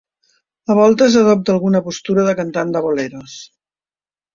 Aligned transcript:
A 0.71 0.77
voltes 0.79 1.19
adopta 1.21 1.55
alguna 1.57 1.83
postura 1.91 2.27
de 2.31 2.37
cantant 2.43 2.77
de 2.79 2.87
boleros. 2.91 3.41